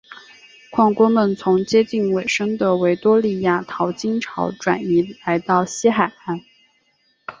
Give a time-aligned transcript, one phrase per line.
[0.71, 6.41] 矿工们从接近尾声的维多利亚淘金潮转移来到西海岸。